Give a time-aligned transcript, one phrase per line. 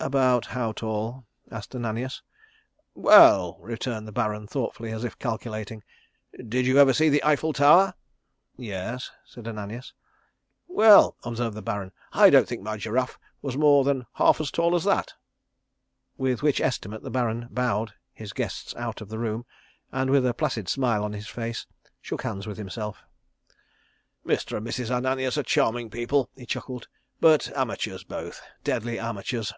[0.00, 2.20] "About how tall?" asked Ananias.
[2.94, 5.82] "Well," returned the Baron, thoughtfully, as if calculating,
[6.46, 7.94] "did you ever see the Eiffel Tower?"
[8.54, 9.94] "Yes," said Ananias.
[10.68, 14.74] "Well," observed the Baron, "I don't think my giraffe was more than half as tall
[14.74, 15.14] as that."
[16.18, 19.46] With which estimate the Baron bowed his guests out of the room,
[19.90, 21.64] and with a placid smile on his face,
[22.02, 22.98] shook hands with himself.
[24.26, 24.58] "Mr.
[24.58, 24.90] and Mrs.
[24.90, 26.88] Ananias are charming people," he chuckled,
[27.22, 29.54] "but amateurs both deadly amateurs."